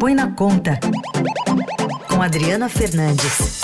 Põe 0.00 0.14
na 0.14 0.32
Conta, 0.32 0.80
com 2.08 2.22
Adriana 2.22 2.70
Fernandes. 2.70 3.60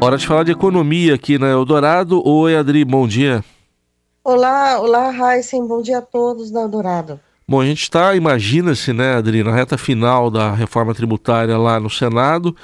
Hora 0.00 0.16
de 0.16 0.26
falar 0.26 0.44
de 0.44 0.52
economia 0.52 1.14
aqui 1.14 1.38
na 1.38 1.48
Eldorado. 1.48 2.26
Oi, 2.26 2.56
Adri, 2.56 2.82
bom 2.82 3.06
dia. 3.06 3.44
Olá, 4.24 4.80
olá, 4.80 5.10
Raíssen, 5.10 5.68
bom 5.68 5.82
dia 5.82 5.98
a 5.98 6.02
todos 6.02 6.50
da 6.50 6.62
Eldorado. 6.62 7.20
Bom, 7.46 7.60
a 7.60 7.66
gente 7.66 7.82
está, 7.82 8.16
imagina-se, 8.16 8.90
né, 8.94 9.16
Adri, 9.16 9.44
na 9.44 9.54
reta 9.54 9.76
final 9.76 10.30
da 10.30 10.54
reforma 10.54 10.94
tributária 10.94 11.58
lá 11.58 11.78
no 11.78 11.90
Senado, 11.90 12.56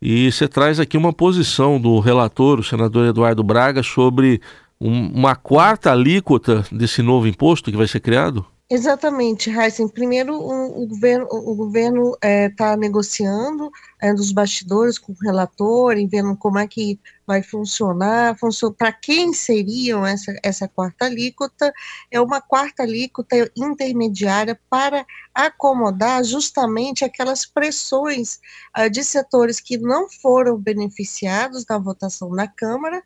e 0.00 0.30
você 0.30 0.46
traz 0.46 0.78
aqui 0.78 0.96
uma 0.96 1.12
posição 1.12 1.80
do 1.80 1.98
relator, 1.98 2.60
o 2.60 2.64
senador 2.64 3.08
Eduardo 3.08 3.42
Braga, 3.42 3.82
sobre 3.82 4.40
um, 4.80 5.08
uma 5.08 5.34
quarta 5.34 5.90
alíquota 5.92 6.64
desse 6.70 7.02
novo 7.02 7.26
imposto 7.26 7.70
que 7.70 7.76
vai 7.76 7.88
ser 7.88 8.00
criado? 8.00 8.46
Exatamente, 8.70 9.48
Heisen. 9.48 9.88
Primeiro, 9.88 10.34
o, 10.34 10.82
o 10.82 11.54
governo 11.56 12.12
está 12.22 12.72
é, 12.72 12.76
negociando 12.76 13.70
é, 13.98 14.12
dos 14.12 14.30
bastidores 14.30 14.98
com 14.98 15.12
o 15.12 15.16
relator 15.22 15.96
e 15.96 16.06
vendo 16.06 16.36
como 16.36 16.58
é 16.58 16.66
que 16.66 17.00
vai 17.26 17.42
funcionar, 17.42 18.36
funcion, 18.38 18.70
para 18.70 18.92
quem 18.92 19.32
seriam 19.32 20.04
essa, 20.04 20.38
essa 20.42 20.68
quarta 20.68 21.06
alíquota. 21.06 21.72
É 22.10 22.20
uma 22.20 22.42
quarta 22.42 22.82
alíquota 22.82 23.50
intermediária 23.56 24.60
para 24.68 25.06
acomodar 25.34 26.22
justamente 26.22 27.06
aquelas 27.06 27.46
pressões 27.46 28.38
uh, 28.78 28.90
de 28.90 29.02
setores 29.02 29.60
que 29.60 29.78
não 29.78 30.10
foram 30.10 30.58
beneficiados 30.58 31.64
na 31.66 31.78
votação 31.78 32.28
na 32.34 32.46
Câmara, 32.46 33.02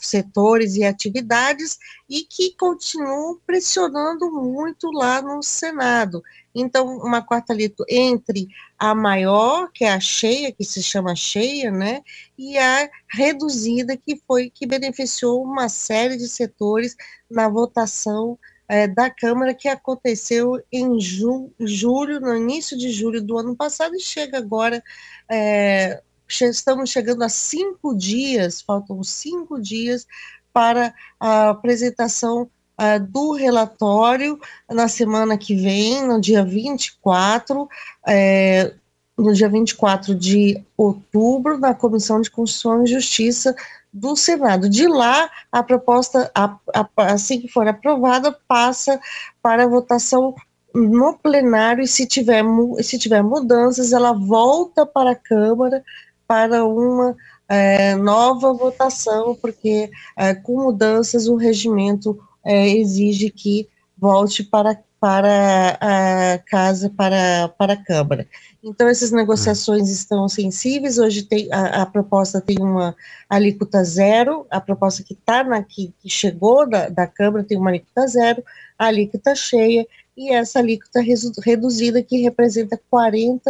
setores 0.00 0.76
e 0.76 0.84
atividades 0.84 1.78
e 2.08 2.22
que 2.22 2.54
continuam 2.56 3.38
pressionando 3.46 4.30
muito 4.32 4.90
lá 4.90 5.20
no 5.20 5.42
Senado. 5.42 6.22
Então, 6.54 6.98
uma 6.98 7.22
quarta 7.22 7.52
alíquota 7.52 7.84
entre 7.88 8.48
a 8.78 8.94
maior, 8.94 9.70
que 9.72 9.84
é 9.84 9.92
a 9.92 10.00
cheia, 10.00 10.52
que 10.52 10.64
se 10.64 10.82
chama 10.82 11.14
cheia, 11.14 11.70
né, 11.70 12.02
e 12.36 12.56
a 12.56 12.88
reduzida, 13.10 13.96
que 13.96 14.20
foi 14.26 14.50
que 14.50 14.66
beneficiou 14.66 15.42
uma 15.42 15.68
série 15.68 16.16
de 16.16 16.28
setores 16.28 16.96
na 17.30 17.48
votação 17.48 18.38
é, 18.68 18.86
da 18.86 19.08
Câmara 19.10 19.54
que 19.54 19.66
aconteceu 19.66 20.62
em 20.70 21.00
ju 21.00 21.50
julho, 21.58 22.20
no 22.20 22.36
início 22.36 22.76
de 22.76 22.90
julho 22.90 23.22
do 23.22 23.38
ano 23.38 23.56
passado, 23.56 23.96
e 23.96 24.00
chega 24.00 24.38
agora 24.38 24.82
é, 25.30 26.02
estamos 26.28 26.90
chegando 26.90 27.22
a 27.22 27.28
cinco 27.28 27.96
dias, 27.96 28.60
faltam 28.60 29.02
cinco 29.02 29.60
dias 29.60 30.06
para 30.52 30.94
a 31.18 31.50
apresentação 31.50 32.50
uh, 32.78 33.00
do 33.08 33.32
relatório 33.32 34.38
na 34.70 34.88
semana 34.88 35.38
que 35.38 35.54
vem, 35.54 36.06
no 36.06 36.20
dia 36.20 36.44
24, 36.44 37.68
é, 38.06 38.74
no 39.16 39.32
dia 39.32 39.48
24 39.48 40.14
de 40.14 40.62
outubro, 40.76 41.58
na 41.58 41.74
Comissão 41.74 42.20
de 42.20 42.30
Constituição 42.30 42.84
e 42.84 42.88
Justiça 42.88 43.54
do 43.92 44.14
Senado. 44.14 44.68
De 44.68 44.86
lá, 44.86 45.30
a 45.50 45.62
proposta, 45.62 46.30
a, 46.34 46.56
a, 46.74 46.88
assim 46.96 47.40
que 47.40 47.48
for 47.48 47.66
aprovada, 47.66 48.36
passa 48.46 49.00
para 49.42 49.66
votação 49.66 50.34
no 50.74 51.14
plenário 51.14 51.82
e 51.82 51.88
se 51.88 52.06
tiver, 52.06 52.44
se 52.82 52.98
tiver 52.98 53.22
mudanças, 53.22 53.92
ela 53.92 54.12
volta 54.12 54.86
para 54.86 55.12
a 55.12 55.16
Câmara 55.16 55.82
para 56.28 56.66
uma 56.66 57.16
é, 57.48 57.94
nova 57.96 58.52
votação, 58.52 59.34
porque 59.34 59.90
é, 60.14 60.34
com 60.34 60.62
mudanças 60.64 61.26
o 61.26 61.36
regimento 61.36 62.18
é, 62.44 62.68
exige 62.68 63.30
que 63.30 63.66
volte 63.96 64.44
para, 64.44 64.78
para 65.00 65.78
a 65.80 66.38
casa, 66.38 66.90
para, 66.90 67.48
para 67.56 67.72
a 67.72 67.82
Câmara. 67.82 68.28
Então, 68.62 68.86
essas 68.86 69.10
negociações 69.10 69.88
estão 69.88 70.28
sensíveis. 70.28 70.98
Hoje 70.98 71.22
tem, 71.22 71.50
a, 71.50 71.82
a 71.82 71.86
proposta 71.86 72.40
tem 72.40 72.58
uma 72.60 72.94
alíquota 73.28 73.82
zero, 73.82 74.46
a 74.50 74.60
proposta 74.60 75.02
que 75.02 75.14
está 75.14 75.42
na 75.42 75.62
que, 75.62 75.94
que 76.00 76.10
chegou 76.10 76.68
da, 76.68 76.90
da 76.90 77.06
Câmara 77.06 77.44
tem 77.44 77.56
uma 77.56 77.70
alíquota 77.70 78.06
zero, 78.06 78.44
a 78.78 78.86
alíquota 78.86 79.34
cheia, 79.34 79.86
e 80.16 80.34
essa 80.34 80.58
alíquota 80.58 81.00
reduzida 81.42 82.02
que 82.02 82.20
representa 82.20 82.78
40% 82.92 83.40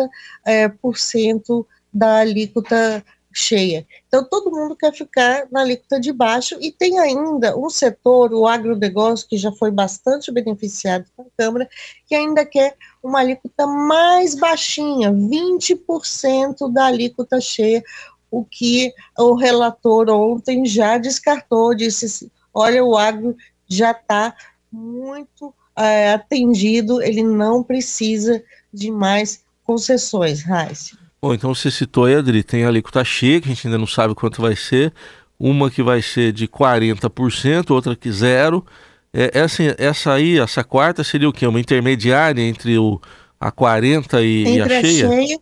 é, 0.44 0.68
por 0.68 0.98
cento 0.98 1.66
da 1.98 2.18
alíquota 2.18 3.04
cheia. 3.32 3.86
Então, 4.06 4.24
todo 4.24 4.50
mundo 4.50 4.74
quer 4.74 4.92
ficar 4.92 5.46
na 5.50 5.60
alíquota 5.60 6.00
de 6.00 6.12
baixo 6.12 6.56
e 6.60 6.72
tem 6.72 6.98
ainda 6.98 7.56
um 7.56 7.68
setor, 7.68 8.32
o 8.32 8.46
agronegócio, 8.46 9.28
que 9.28 9.36
já 9.36 9.52
foi 9.52 9.70
bastante 9.70 10.32
beneficiado 10.32 11.06
com 11.16 11.22
a 11.22 11.26
Câmara, 11.36 11.68
que 12.06 12.14
ainda 12.14 12.44
quer 12.44 12.76
uma 13.02 13.20
alíquota 13.20 13.66
mais 13.66 14.34
baixinha, 14.34 15.12
20% 15.12 16.72
da 16.72 16.86
alíquota 16.86 17.40
cheia, 17.40 17.82
o 18.30 18.44
que 18.44 18.92
o 19.18 19.34
relator 19.34 20.10
ontem 20.10 20.66
já 20.66 20.98
descartou, 20.98 21.74
disse, 21.74 22.30
olha, 22.52 22.84
o 22.84 22.96
agro 22.96 23.36
já 23.66 23.92
está 23.92 24.34
muito 24.70 25.54
é, 25.76 26.12
atendido, 26.12 27.00
ele 27.00 27.22
não 27.22 27.62
precisa 27.62 28.42
de 28.72 28.90
mais 28.90 29.44
concessões, 29.64 30.42
Raíssa. 30.42 31.07
Bom, 31.20 31.34
então 31.34 31.52
você 31.52 31.70
citou 31.70 32.04
aí, 32.04 32.14
Adri, 32.14 32.44
tem 32.44 32.64
a 32.64 32.68
alíquota 32.68 33.04
cheia, 33.04 33.40
que 33.40 33.48
a 33.48 33.54
gente 33.54 33.66
ainda 33.66 33.78
não 33.78 33.86
sabe 33.86 34.14
quanto 34.14 34.40
vai 34.40 34.54
ser, 34.54 34.92
uma 35.38 35.70
que 35.70 35.82
vai 35.82 36.00
ser 36.00 36.32
de 36.32 36.46
40%, 36.46 37.70
outra 37.70 37.96
que 37.96 38.10
zero. 38.10 38.64
É, 39.12 39.30
essa, 39.38 39.62
essa 39.78 40.12
aí, 40.12 40.38
essa 40.38 40.62
quarta 40.62 41.02
seria 41.02 41.28
o 41.28 41.32
quê? 41.32 41.46
Uma 41.46 41.60
intermediária 41.60 42.42
entre 42.42 42.78
o, 42.78 43.00
a 43.40 43.50
40% 43.50 44.22
e, 44.22 44.42
entre 44.42 44.56
e 44.56 44.60
a, 44.60 44.68
cheia? 44.68 45.06
A 45.06 45.10
cheia? 45.10 45.40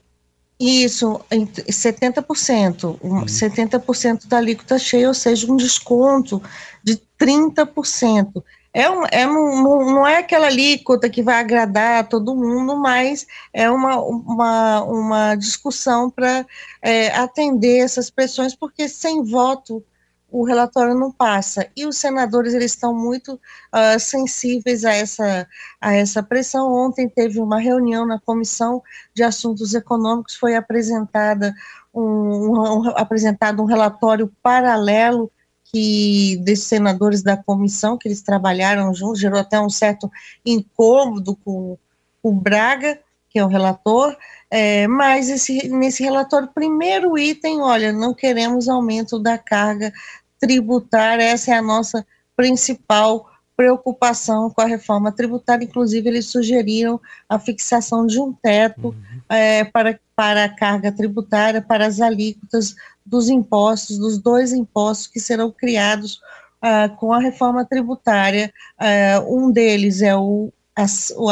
Isso, 0.59 1.21
70%. 1.31 2.99
Hum. 3.03 3.27
70% 3.27 4.27
da 4.27 4.39
alíquota 4.39 4.79
cheia, 4.79 5.09
ou 5.09 5.15
seja, 5.15 5.51
um 5.51 5.57
desconto 5.57 6.43
de 6.83 6.99
30% 7.21 8.43
é, 8.77 8.91
um, 8.91 9.05
é 9.11 9.27
um, 9.27 9.95
não 9.95 10.07
é 10.07 10.19
aquela 10.19 10.49
alíquota 10.49 11.09
que 11.09 11.23
vai 11.23 11.37
agradar 11.37 12.01
a 12.01 12.05
todo 12.05 12.37
mundo, 12.37 12.77
mas 12.77 13.27
é 13.51 13.71
uma, 13.71 13.97
uma, 14.03 14.83
uma 14.83 15.35
discussão 15.35 16.11
para 16.11 16.45
é, 16.83 17.09
atender 17.17 17.79
essas 17.79 18.11
pressões, 18.11 18.55
porque 18.55 18.87
sem 18.87 19.25
voto 19.25 19.83
o 20.31 20.45
relatório 20.45 20.95
não 20.95 21.11
passa. 21.11 21.67
E 21.75 21.87
os 21.87 21.97
senadores 21.97 22.53
eles 22.53 22.73
estão 22.73 22.93
muito 22.93 23.41
uh, 23.73 23.99
sensíveis 23.99 24.85
a 24.85 24.93
essa, 24.93 25.49
a 25.81 25.95
essa 25.95 26.23
pressão. 26.23 26.71
Ontem 26.71 27.09
teve 27.09 27.41
uma 27.41 27.59
reunião 27.59 28.05
na 28.07 28.21
Comissão 28.21 28.83
de 29.15 29.23
Assuntos 29.23 29.73
Econômicos, 29.73 30.37
foi 30.37 30.55
apresentada 30.55 31.55
um, 31.95 32.03
um, 32.03 32.81
um 32.81 32.89
apresentado 32.91 33.63
um 33.63 33.67
relatório 33.67 34.31
paralelo 34.43 35.33
que 35.77 36.39
desses 36.39 36.65
senadores 36.65 37.23
da 37.23 37.37
comissão, 37.37 37.99
que 37.99 38.09
eles 38.09 38.23
trabalharam 38.23 38.95
juntos, 38.95 39.21
gerou 39.21 39.39
até 39.39 39.61
um 39.61 39.69
certo 39.69 40.11
incômodo 40.45 41.37
com 41.37 41.77
o 42.23 42.33
Braga, 42.33 42.99
que 43.29 43.39
é 43.39 43.45
o 43.45 43.49
relator, 43.49 44.17
é, 44.51 44.89
mas 44.89 45.29
esse, 45.29 45.69
nesse 45.69 46.03
relatório, 46.03 46.49
primeiro 46.49 47.19
item, 47.19 47.61
olha, 47.61 47.93
não 47.93 48.15
queremos 48.15 48.71
aumento 48.71 49.19
da 49.19 49.37
carga 49.37 49.93
tributária, 50.41 51.25
essa 51.25 51.51
é 51.51 51.59
a 51.59 51.63
nossa 51.63 52.07
principal 52.35 53.29
preocupação 53.57 54.51
com 54.51 54.61
a 54.61 54.67
reforma 54.67 55.11
tributária, 55.11 55.65
inclusive 55.65 56.09
eles 56.09 56.27
sugeriram 56.27 57.01
a 57.29 57.39
fixação 57.39 58.07
de 58.07 58.21
um 58.21 58.33
teto 58.33 58.89
uhum. 58.89 58.95
é, 59.29 59.65
para, 59.65 59.99
para 60.15 60.45
a 60.45 60.49
carga 60.49 60.93
tributária, 60.93 61.63
para 61.63 61.87
as 61.87 62.01
alíquotas 62.01 62.77
dos 63.05 63.29
impostos, 63.29 63.99
dos 63.99 64.19
dois 64.19 64.53
impostos 64.53 65.07
que 65.07 65.19
serão 65.19 65.51
criados 65.51 66.21
uh, 66.63 66.95
com 66.97 67.13
a 67.13 67.21
reforma 67.21 67.65
tributária. 67.65 68.53
Uh, 68.79 69.37
um 69.37 69.51
deles 69.51 70.03
é 70.03 70.15
o, 70.15 70.53
a, 70.75 70.85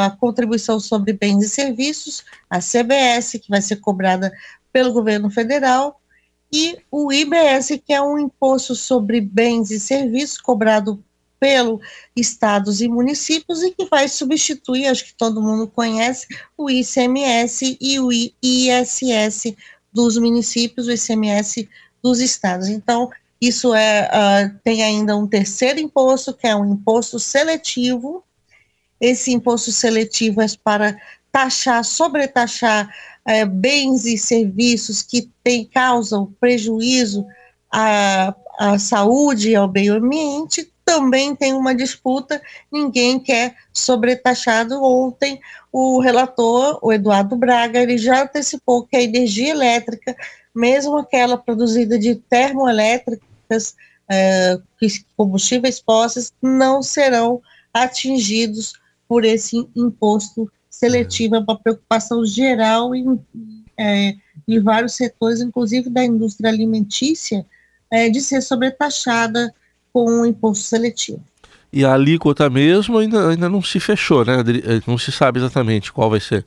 a 0.06 0.10
contribuição 0.10 0.80
sobre 0.80 1.12
bens 1.12 1.44
e 1.44 1.48
serviços, 1.48 2.24
a 2.48 2.58
CBS, 2.60 3.32
que 3.32 3.50
vai 3.50 3.60
ser 3.60 3.76
cobrada 3.76 4.32
pelo 4.72 4.92
governo 4.92 5.30
federal, 5.30 6.00
e 6.52 6.78
o 6.90 7.12
IBS, 7.12 7.80
que 7.84 7.92
é 7.92 8.00
um 8.00 8.18
imposto 8.18 8.74
sobre 8.74 9.20
bens 9.20 9.70
e 9.70 9.80
serviços 9.80 10.40
cobrado 10.40 11.02
pelo 11.44 11.78
estados 12.16 12.80
e 12.80 12.88
municípios 12.88 13.62
e 13.62 13.70
que 13.70 13.84
vai 13.84 14.08
substituir, 14.08 14.86
acho 14.86 15.04
que 15.04 15.14
todo 15.14 15.42
mundo 15.42 15.68
conhece, 15.68 16.26
o 16.56 16.70
ICMS 16.70 17.76
e 17.78 18.00
o 18.00 18.08
ISS 18.10 19.54
dos 19.92 20.16
municípios, 20.16 20.86
o 20.86 20.92
ICMS 20.92 21.68
dos 22.02 22.20
estados. 22.20 22.68
Então, 22.68 23.10
isso 23.38 23.74
é 23.74 24.08
uh, 24.08 24.58
tem 24.64 24.82
ainda 24.82 25.14
um 25.18 25.26
terceiro 25.26 25.78
imposto, 25.78 26.32
que 26.32 26.46
é 26.46 26.56
um 26.56 26.64
imposto 26.64 27.18
seletivo. 27.18 28.24
Esse 28.98 29.30
imposto 29.30 29.70
seletivo 29.70 30.40
é 30.40 30.46
para 30.64 30.98
taxar, 31.30 31.84
sobretaxar 31.84 32.88
uh, 33.28 33.46
bens 33.46 34.06
e 34.06 34.16
serviços 34.16 35.02
que 35.02 35.30
tem, 35.42 35.66
causam 35.66 36.34
prejuízo 36.40 37.26
à, 37.70 38.34
à 38.58 38.78
saúde 38.78 39.50
e 39.50 39.54
ao 39.54 39.70
meio 39.70 39.92
ambiente, 39.92 40.72
também 40.84 41.34
tem 41.34 41.54
uma 41.54 41.74
disputa, 41.74 42.40
ninguém 42.70 43.18
quer 43.18 43.56
sobretaxado. 43.72 44.82
Ontem, 44.82 45.40
o 45.72 46.00
relator, 46.00 46.78
o 46.82 46.92
Eduardo 46.92 47.36
Braga, 47.36 47.80
ele 47.80 47.96
já 47.96 48.22
antecipou 48.22 48.86
que 48.86 48.96
a 48.96 49.02
energia 49.02 49.50
elétrica, 49.50 50.14
mesmo 50.54 50.98
aquela 50.98 51.36
produzida 51.36 51.98
de 51.98 52.14
termoelétricas, 52.16 53.74
é, 54.10 54.58
combustíveis 55.16 55.80
fósseis, 55.80 56.32
não 56.42 56.82
serão 56.82 57.40
atingidos 57.72 58.74
por 59.08 59.24
esse 59.24 59.68
imposto 59.74 60.50
seletivo, 60.70 61.36
é 61.36 61.38
uma 61.38 61.58
preocupação 61.58 62.24
geral 62.26 62.94
em, 62.94 63.18
é, 63.78 64.14
em 64.46 64.60
vários 64.60 64.94
setores, 64.94 65.40
inclusive 65.40 65.88
da 65.88 66.04
indústria 66.04 66.50
alimentícia, 66.50 67.46
é, 67.90 68.08
de 68.10 68.20
ser 68.20 68.42
sobretaxada 68.42 69.54
com 69.94 70.22
o 70.22 70.26
imposto 70.26 70.64
seletivo. 70.64 71.22
E 71.72 71.84
a 71.84 71.94
alíquota 71.94 72.50
mesmo 72.50 72.98
ainda, 72.98 73.30
ainda 73.30 73.48
não 73.48 73.62
se 73.62 73.78
fechou, 73.78 74.24
né? 74.24 74.40
Eh, 74.40 74.80
não 74.86 74.98
se 74.98 75.12
sabe 75.12 75.38
exatamente 75.38 75.92
qual 75.92 76.10
vai 76.10 76.20
ser. 76.20 76.44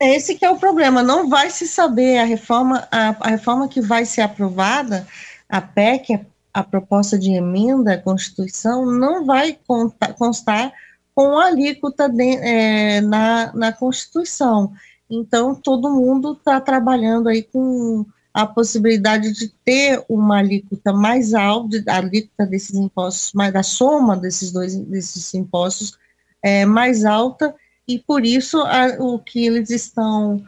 Esse 0.00 0.36
que 0.36 0.44
é 0.44 0.50
o 0.50 0.56
problema, 0.56 1.02
não 1.02 1.28
vai 1.28 1.50
se 1.50 1.66
saber 1.66 2.18
a 2.18 2.24
reforma, 2.24 2.86
a, 2.90 3.16
a 3.20 3.28
reforma 3.30 3.68
que 3.68 3.80
vai 3.80 4.04
ser 4.04 4.20
aprovada, 4.20 5.04
a 5.48 5.60
PEC, 5.60 6.14
a, 6.14 6.20
a 6.54 6.62
proposta 6.62 7.18
de 7.18 7.32
emenda 7.32 7.94
à 7.94 7.98
Constituição, 7.98 8.86
não 8.86 9.26
vai 9.26 9.58
contar, 9.66 10.12
constar 10.14 10.72
com 11.14 11.36
a 11.36 11.46
alíquota 11.46 12.08
de, 12.08 12.36
é, 12.36 13.00
na, 13.00 13.52
na 13.52 13.72
Constituição. 13.72 14.72
Então, 15.10 15.52
todo 15.52 15.90
mundo 15.90 16.32
está 16.32 16.60
trabalhando 16.60 17.28
aí 17.28 17.42
com 17.42 18.06
a 18.38 18.46
possibilidade 18.46 19.32
de 19.32 19.48
ter 19.64 20.00
uma 20.08 20.38
alíquota 20.38 20.92
mais 20.92 21.34
alta, 21.34 21.82
a 21.88 21.96
alíquota 21.96 22.46
desses 22.46 22.76
impostos, 22.76 23.32
mais 23.32 23.52
da 23.52 23.64
soma 23.64 24.16
desses 24.16 24.52
dois 24.52 24.76
desses 24.76 25.34
impostos 25.34 25.98
é 26.40 26.64
mais 26.64 27.04
alta, 27.04 27.52
e 27.88 27.98
por 27.98 28.24
isso 28.24 28.60
a, 28.60 28.94
o 29.00 29.18
que 29.18 29.44
eles 29.44 29.70
estão 29.70 30.40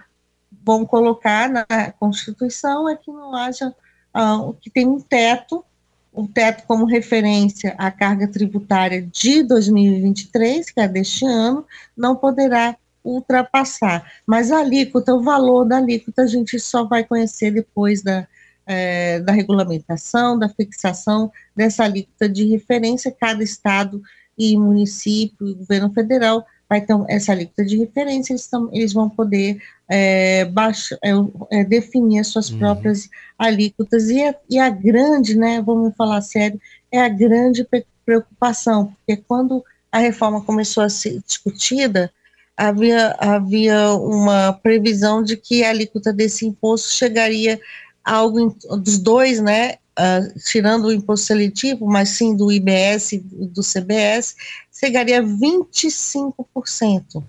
vão 0.64 0.87
colocar 0.87 1.48
na 1.48 1.90
Constituição 1.98 2.88
é 2.88 2.94
que 2.94 3.10
não 3.10 3.34
haja 3.34 3.75
uh, 4.16 4.52
que 4.60 4.70
tem 4.70 4.87
um 4.87 5.00
teto, 5.00 5.64
o 6.12 6.22
um 6.22 6.26
teto 6.28 6.62
como 6.69 6.84
referência 6.84 7.75
à 7.76 7.90
carga 7.90 8.28
tributária 8.28 9.02
de 9.02 9.42
2023, 9.42 10.70
que 10.70 10.81
é 10.81 10.87
deste 10.87 11.26
ano, 11.26 11.66
não 11.96 12.14
poderá 12.14 12.76
ultrapassar. 13.05 14.11
Mas 14.26 14.50
a 14.50 14.61
alíquota, 14.61 15.14
o 15.14 15.23
valor 15.23 15.64
da 15.64 15.79
alíquota, 15.79 16.23
a 16.23 16.26
gente 16.26 16.58
só 16.58 16.85
vai 16.85 17.05
conhecer 17.05 17.50
depois 17.50 18.02
da, 18.02 18.26
é, 18.67 19.20
da 19.20 19.32
regulamentação, 19.32 20.38
da 20.38 20.49
fixação 20.49 21.31
dessa 21.55 21.85
alíquota 21.85 22.29
de 22.29 22.44
referência. 22.47 23.14
Cada 23.19 23.43
estado 23.43 24.02
e 24.37 24.56
município 24.56 25.49
e 25.49 25.55
governo 25.55 25.93
federal 25.93 26.47
vai 26.70 26.81
ter 26.81 26.94
essa 27.08 27.32
alíquota 27.32 27.64
de 27.64 27.76
referência, 27.76 28.32
eles, 28.32 28.49
eles 28.73 28.93
vão 28.93 29.11
poder 29.11 29.61
é, 29.88 30.43
é, 30.43 31.11
é, 31.50 31.64
definir 31.64 32.20
as 32.20 32.29
suas 32.29 32.49
uhum. 32.49 32.61
próprias 32.61 33.11
alíquotas. 33.37 34.08
E 34.08 34.23
a, 34.23 34.35
e 34.49 34.56
a 34.56 34.70
grande, 34.70 35.37
né, 35.37 35.61
vamos 35.61 35.97
falar 35.97 36.20
sério, 36.20 36.61
é 36.93 37.00
a 37.00 37.08
grande 37.08 37.67
preocupação, 38.05 38.94
porque 38.94 39.20
quando 39.26 39.64
a 39.91 39.99
reforma 39.99 40.43
começou 40.43 40.85
a 40.85 40.88
ser 40.88 41.20
discutida, 41.26 42.12
havia, 42.56 43.17
havia 43.19 43.93
uma 43.94 44.52
previsão 44.52 45.23
de 45.23 45.37
que 45.37 45.64
a 45.64 45.70
alíquota 45.70 46.12
desse 46.12 46.47
imposto 46.47 46.91
chegaria 46.91 47.61
a 48.05 48.14
algo 48.14 48.56
dos 48.79 48.99
dois, 48.99 49.41
né, 49.41 49.75
uh, 49.99 50.41
tirando 50.47 50.87
o 50.87 50.93
imposto 50.93 51.26
seletivo, 51.26 51.87
mas 51.87 52.11
sim 52.11 52.37
do 52.37 52.50
IBS 52.50 53.12
e 53.12 53.19
do 53.19 53.62
CBS, 53.62 54.35
chegaria 54.73 55.20
a 55.20 55.23
25%. 55.23 57.23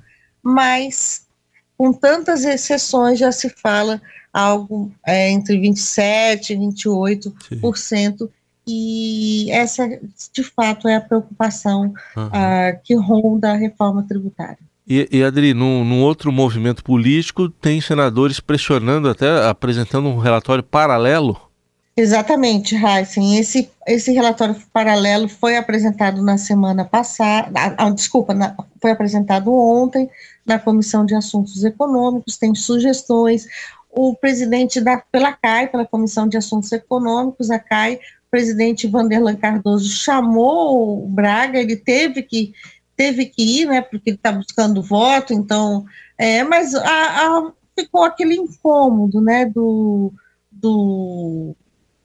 Mas, 0.43 1.27
com 1.77 1.93
tantas 1.93 2.43
exceções, 2.43 3.19
já 3.19 3.31
se 3.31 3.49
fala 3.49 4.01
algo 4.33 4.91
é, 5.05 5.29
entre 5.29 5.55
27% 5.57 6.49
e 6.49 6.55
28%. 6.55 8.17
Sim. 8.17 8.29
E 8.67 9.51
essa, 9.51 9.87
de 10.31 10.43
fato, 10.43 10.87
é 10.87 10.95
a 10.95 11.01
preocupação 11.01 11.93
uhum. 12.15 12.27
uh, 12.27 12.79
que 12.83 12.95
ronda 12.95 13.51
a 13.51 13.55
reforma 13.55 14.03
tributária. 14.03 14.70
E, 14.87 15.07
e 15.11 15.23
Adri, 15.23 15.53
num, 15.53 15.85
num, 15.85 16.01
outro 16.01 16.31
movimento 16.31 16.83
político, 16.83 17.49
tem 17.49 17.79
senadores 17.79 18.39
pressionando, 18.39 19.09
até 19.09 19.47
apresentando 19.47 20.09
um 20.09 20.17
relatório 20.17 20.63
paralelo? 20.63 21.39
Exatamente, 21.95 22.75
Heisen. 22.75 23.37
Esse, 23.37 23.69
esse 23.87 24.11
relatório 24.11 24.55
paralelo 24.73 25.27
foi 25.27 25.57
apresentado 25.57 26.23
na 26.23 26.37
semana 26.37 26.85
passada, 26.85 27.51
ah, 27.77 27.89
desculpa, 27.89 28.33
na, 28.33 28.55
foi 28.81 28.91
apresentado 28.91 29.53
ontem 29.53 30.09
na 30.45 30.57
Comissão 30.57 31.05
de 31.05 31.13
Assuntos 31.13 31.63
Econômicos, 31.63 32.37
tem 32.37 32.55
sugestões. 32.55 33.45
O 33.91 34.15
presidente 34.15 34.79
da, 34.79 35.03
pela 35.11 35.33
CAI, 35.33 35.67
pela 35.67 35.85
Comissão 35.85 36.27
de 36.27 36.37
Assuntos 36.37 36.71
Econômicos, 36.71 37.51
a 37.51 37.59
CAI, 37.59 37.95
o 37.95 38.31
presidente 38.31 38.87
Vanderlan 38.87 39.35
Cardoso 39.35 39.89
chamou 39.89 41.03
o 41.03 41.07
Braga, 41.07 41.59
ele 41.59 41.75
teve 41.75 42.23
que 42.23 42.53
teve 42.95 43.25
que 43.25 43.61
ir, 43.61 43.67
né, 43.67 43.81
porque 43.81 44.11
ele 44.11 44.17
está 44.17 44.31
buscando 44.31 44.83
voto, 44.83 45.33
então, 45.33 45.85
é, 46.17 46.43
mas 46.43 46.75
a, 46.75 46.81
a, 46.81 47.51
ficou 47.77 48.03
aquele 48.03 48.35
incômodo, 48.35 49.21
né, 49.21 49.45
do, 49.45 50.13
do 50.51 51.55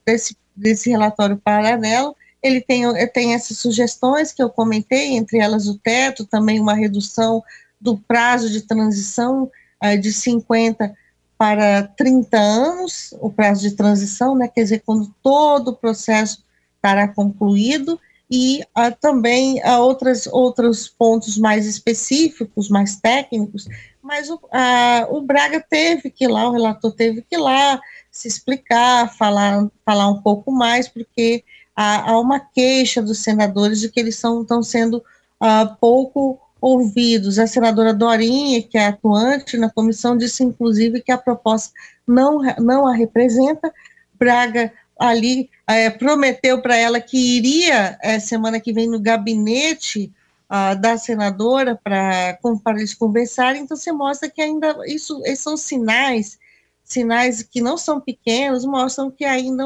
desse, 0.05 0.35
desse 0.55 0.89
relatório 0.89 1.37
paralelo, 1.37 2.15
ele 2.41 2.61
tem, 2.61 2.83
tem 3.13 3.33
essas 3.33 3.57
sugestões 3.57 4.31
que 4.31 4.41
eu 4.41 4.49
comentei, 4.49 5.13
entre 5.15 5.39
elas 5.39 5.67
o 5.67 5.77
teto, 5.77 6.25
também 6.25 6.59
uma 6.59 6.73
redução 6.73 7.43
do 7.79 7.97
prazo 7.97 8.49
de 8.49 8.61
transição 8.61 9.51
uh, 9.83 9.99
de 9.99 10.11
50 10.11 10.95
para 11.37 11.83
30 11.83 12.37
anos, 12.37 13.13
o 13.19 13.29
prazo 13.29 13.61
de 13.61 13.75
transição, 13.75 14.35
né, 14.35 14.47
quer 14.47 14.63
dizer, 14.63 14.81
quando 14.85 15.13
todo 15.21 15.69
o 15.69 15.75
processo 15.75 16.43
estará 16.75 17.07
concluído, 17.07 17.99
e 18.29 18.61
uh, 18.77 18.95
também 18.99 19.61
uh, 19.61 19.79
outras, 19.79 20.27
outros 20.27 20.87
pontos 20.87 21.37
mais 21.37 21.65
específicos, 21.65 22.69
mais 22.69 22.97
técnicos, 22.97 23.67
mas 24.01 24.29
o, 24.29 24.35
uh, 24.35 25.15
o 25.15 25.21
Braga 25.21 25.63
teve 25.69 26.09
que 26.09 26.25
ir 26.25 26.27
lá, 26.27 26.47
o 26.47 26.53
relator 26.53 26.91
teve 26.91 27.21
que 27.21 27.35
ir 27.35 27.39
lá 27.39 27.79
se 28.11 28.27
explicar, 28.27 29.13
falar, 29.15 29.67
falar 29.85 30.09
um 30.09 30.21
pouco 30.21 30.51
mais, 30.51 30.87
porque 30.87 31.43
há, 31.75 32.11
há 32.11 32.19
uma 32.19 32.39
queixa 32.39 33.01
dos 33.01 33.19
senadores 33.19 33.79
de 33.79 33.89
que 33.89 33.99
eles 33.99 34.15
são, 34.15 34.41
estão 34.41 34.63
sendo 34.63 34.97
uh, 35.41 35.75
pouco 35.79 36.39
ouvidos. 36.59 37.37
A 37.37 37.47
senadora 37.47 37.93
Dorinha, 37.93 38.61
que 38.61 38.77
é 38.77 38.87
atuante 38.87 39.57
na 39.57 39.69
comissão, 39.69 40.17
disse 40.17 40.43
inclusive 40.43 41.01
que 41.01 41.11
a 41.11 41.17
proposta 41.17 41.71
não, 42.07 42.41
não 42.59 42.87
a 42.87 42.93
representa. 42.93 43.71
Braga 44.17 44.73
ali 44.99 45.49
é, 45.67 45.89
prometeu 45.89 46.61
para 46.61 46.75
ela 46.75 46.99
que 46.99 47.17
iria 47.17 47.97
é, 48.01 48.19
semana 48.19 48.59
que 48.59 48.73
vem 48.73 48.87
no 48.87 48.99
gabinete 48.99 50.11
uh, 50.49 50.79
da 50.79 50.97
senadora 50.97 51.79
para 51.81 52.37
eles 52.69 52.93
conversarem. 52.93 53.63
Então 53.63 53.77
você 53.77 53.91
mostra 53.91 54.29
que 54.29 54.41
ainda 54.41 54.75
isso 54.85 55.21
esses 55.25 55.39
são 55.39 55.57
sinais, 55.57 56.37
sinais 56.83 57.43
que 57.43 57.61
não 57.61 57.77
são 57.77 57.99
pequenos, 57.99 58.65
mostram 58.65 59.11
que 59.11 59.25
ainda 59.25 59.63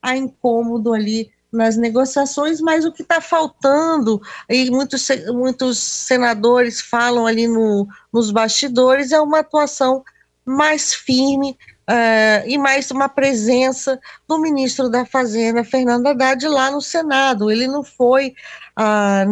há 0.00 0.16
incômodo 0.16 0.92
ali 0.92 1.30
nas 1.52 1.76
negociações, 1.76 2.60
mas 2.60 2.84
o 2.84 2.92
que 2.92 3.02
está 3.02 3.20
faltando, 3.20 4.22
e 4.48 4.70
muitos, 4.70 5.08
muitos 5.34 5.78
senadores 5.78 6.80
falam 6.80 7.26
ali 7.26 7.48
no, 7.48 7.88
nos 8.12 8.30
bastidores, 8.30 9.10
é 9.10 9.20
uma 9.20 9.40
atuação 9.40 10.04
mais 10.44 10.94
firme 10.94 11.58
Uh, 11.90 12.46
e 12.46 12.56
mais 12.56 12.88
uma 12.92 13.08
presença 13.08 13.98
do 14.28 14.38
ministro 14.38 14.88
da 14.88 15.04
Fazenda, 15.04 15.64
Fernando 15.64 16.06
Haddad, 16.06 16.46
lá 16.46 16.70
no 16.70 16.80
Senado. 16.80 17.50
Ele 17.50 17.66
não 17.66 17.82
foi 17.82 18.32
a, 18.76 19.24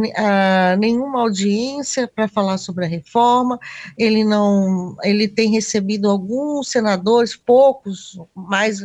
nenhuma 0.76 1.20
audiência 1.20 2.08
para 2.08 2.26
falar 2.26 2.58
sobre 2.58 2.84
a 2.84 2.88
reforma, 2.88 3.60
ele 3.96 4.24
não, 4.24 4.96
ele 5.04 5.28
tem 5.28 5.50
recebido 5.50 6.10
alguns 6.10 6.68
senadores, 6.68 7.36
poucos, 7.36 8.20
mais 8.34 8.80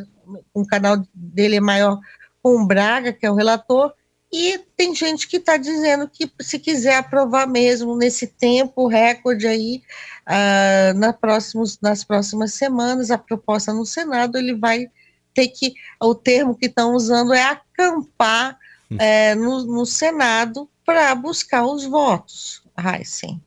o 0.53 0.65
canal 0.67 0.97
dele 1.11 1.55
é 1.55 1.61
maior 1.61 1.99
com 2.43 2.61
o 2.61 2.67
Braga, 2.67 3.11
que 3.11 3.25
é 3.25 3.31
o 3.31 3.35
relator, 3.35 3.91
e 4.33 4.57
tem 4.75 4.95
gente 4.95 5.27
que 5.27 5.37
está 5.37 5.57
dizendo 5.57 6.09
que 6.11 6.27
se 6.41 6.57
quiser 6.57 6.97
aprovar 6.97 7.47
mesmo 7.47 7.95
nesse 7.95 8.25
tempo 8.25 8.87
recorde 8.87 9.45
aí, 9.45 9.83
uh, 10.27 10.97
na 10.97 11.13
próximos, 11.13 11.77
nas 11.79 12.03
próximas 12.03 12.55
semanas, 12.55 13.11
a 13.11 13.17
proposta 13.19 13.71
no 13.71 13.85
Senado, 13.85 14.35
ele 14.35 14.55
vai 14.55 14.87
ter 15.35 15.49
que, 15.49 15.75
o 16.01 16.15
termo 16.15 16.55
que 16.55 16.65
estão 16.65 16.95
usando 16.95 17.31
é 17.31 17.43
acampar 17.43 18.57
é, 18.97 19.35
no, 19.35 19.65
no, 19.65 19.85
Senado 19.85 20.67
para 20.83 21.13
buscar 21.13 21.63
os 21.67 21.85
votos. 21.85 22.63
Sim. 23.05 23.39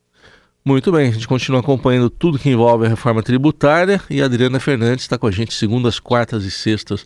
Muito 0.64 0.92
bem, 0.92 1.08
a 1.08 1.12
gente 1.12 1.26
continua 1.26 1.60
acompanhando 1.60 2.08
tudo 2.08 2.38
que 2.38 2.48
envolve 2.48 2.86
a 2.86 2.88
reforma 2.88 3.24
tributária 3.24 4.00
e 4.08 4.22
a 4.22 4.26
Adriana 4.26 4.60
Fernandes 4.60 5.04
está 5.04 5.18
com 5.18 5.26
a 5.26 5.32
gente 5.32 5.52
segundas, 5.52 5.98
quartas 5.98 6.44
e 6.44 6.50
sextas 6.50 7.04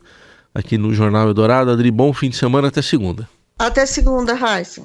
aqui 0.55 0.77
no 0.77 0.93
Jornal 0.93 1.29
Eldorado. 1.29 1.71
Adri, 1.71 1.91
bom 1.91 2.13
fim 2.13 2.29
de 2.29 2.37
semana, 2.37 2.69
até 2.69 2.83
segunda. 2.83 3.27
Até 3.61 3.85
segunda, 3.85 4.33
Raíssa. 4.33 4.83